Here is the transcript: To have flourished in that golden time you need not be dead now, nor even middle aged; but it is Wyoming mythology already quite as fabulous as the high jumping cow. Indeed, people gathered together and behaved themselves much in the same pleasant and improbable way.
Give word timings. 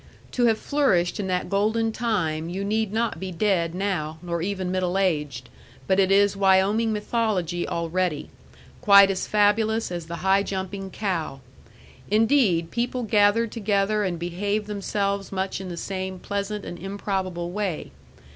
To 0.31 0.45
have 0.45 0.57
flourished 0.57 1.19
in 1.19 1.27
that 1.27 1.47
golden 1.47 1.91
time 1.91 2.49
you 2.49 2.65
need 2.65 2.91
not 2.91 3.19
be 3.19 3.31
dead 3.31 3.75
now, 3.75 4.17
nor 4.23 4.41
even 4.41 4.71
middle 4.71 4.97
aged; 4.97 5.47
but 5.85 5.99
it 5.99 6.09
is 6.11 6.35
Wyoming 6.35 6.91
mythology 6.91 7.67
already 7.67 8.31
quite 8.81 9.11
as 9.11 9.27
fabulous 9.27 9.91
as 9.91 10.07
the 10.07 10.15
high 10.25 10.41
jumping 10.41 10.89
cow. 10.89 11.39
Indeed, 12.09 12.71
people 12.71 13.03
gathered 13.03 13.51
together 13.51 14.03
and 14.03 14.17
behaved 14.17 14.65
themselves 14.65 15.31
much 15.31 15.61
in 15.61 15.69
the 15.69 15.77
same 15.77 16.17
pleasant 16.17 16.65
and 16.65 16.79
improbable 16.79 17.51
way. 17.51 17.91